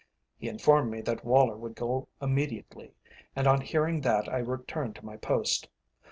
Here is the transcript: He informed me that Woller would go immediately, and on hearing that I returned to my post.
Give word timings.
He 0.39 0.49
informed 0.49 0.89
me 0.89 1.01
that 1.01 1.23
Woller 1.23 1.55
would 1.55 1.75
go 1.75 2.07
immediately, 2.19 2.95
and 3.35 3.45
on 3.45 3.61
hearing 3.61 4.01
that 4.01 4.27
I 4.27 4.39
returned 4.39 4.95
to 4.95 5.05
my 5.05 5.15
post. 5.17 5.69